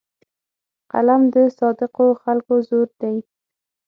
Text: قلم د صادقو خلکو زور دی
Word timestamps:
قلم 0.91 1.21
د 1.33 1.35
صادقو 1.57 2.07
خلکو 2.21 2.53
زور 2.67 2.87
دی 3.01 3.15